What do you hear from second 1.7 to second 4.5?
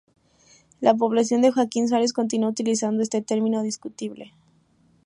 Suárez continúa utilizando este termino discutible.